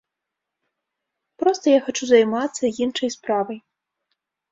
[1.43, 3.59] Проста я хачу займацца іншай справай.